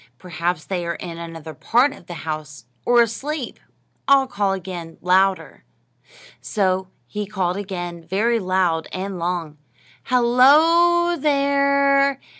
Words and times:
Perhaps 0.17 0.65
they 0.65 0.83
are 0.87 0.95
in 0.95 1.19
another 1.19 1.53
part 1.53 1.93
of 1.93 2.07
the 2.07 2.15
house, 2.15 2.65
or 2.87 3.03
asleep. 3.03 3.59
I'll 4.07 4.25
call 4.25 4.51
again, 4.53 4.97
louder." 4.99 5.63
So 6.41 6.87
he 7.05 7.27
called 7.27 7.55
again, 7.57 8.03
very 8.03 8.39
loud 8.39 8.87
and 8.91 9.19
long, 9.19 9.59
"Hul 10.05 10.23
lo, 10.23 11.15
th 11.17 11.23
e 11.23 11.29
re! 11.29 12.17